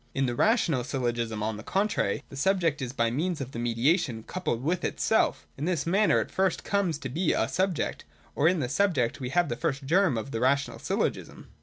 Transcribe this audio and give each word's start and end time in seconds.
In 0.15 0.25
the 0.25 0.33
rational 0.33 0.83
Syllogism, 0.83 1.43
on 1.43 1.57
the 1.57 1.63
contrary, 1.63 2.23
the 2.29 2.35
subject 2.35 2.81
is 2.81 2.91
by 2.91 3.11
means 3.11 3.39
of 3.39 3.51
the 3.51 3.59
mediation 3.59 4.23
coupled 4.23 4.63
with 4.63 4.83
itself. 4.83 5.45
In 5.59 5.65
this 5.65 5.85
manner 5.85 6.19
it 6.19 6.31
first 6.31 6.63
comes 6.63 6.97
to 6.97 7.07
be 7.07 7.33
a 7.33 7.47
subject: 7.47 8.03
or, 8.33 8.47
in 8.47 8.61
the 8.61 8.67
subject 8.67 9.19
we 9.19 9.29
have 9.29 9.47
the 9.47 9.55
first 9.55 9.83
germ 9.85 10.17
of 10.17 10.31
the 10.31 10.39
rational 10.39 10.79
Syllogism. 10.79 11.49